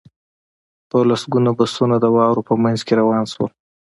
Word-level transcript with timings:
په 0.89 0.97
لسګونه 1.09 1.49
بسونه 1.57 1.95
د 1.99 2.05
واورو 2.15 2.47
په 2.49 2.53
منځ 2.63 2.79
کې 2.85 2.93
روان 3.01 3.23
شول 3.33 3.51